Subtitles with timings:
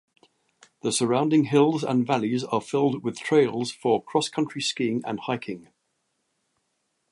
[0.81, 5.67] The surrounding hills and valleys are filled with trails for cross-country skiing and hiking.